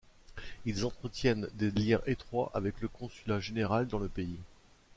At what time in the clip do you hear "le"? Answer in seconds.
2.81-2.87, 3.99-4.07